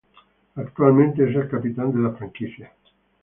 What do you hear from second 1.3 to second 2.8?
el capitán de la franquicia.